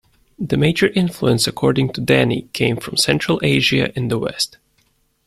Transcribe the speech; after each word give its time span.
The 0.39 0.57
major 0.57 0.87
influence, 0.87 1.45
according 1.45 1.93
to 1.93 2.01
Dani, 2.01 2.51
came 2.53 2.77
from 2.77 2.97
Central 2.97 3.39
Asia 3.43 3.95
in 3.95 4.07
the 4.07 4.17
west. 4.17 4.57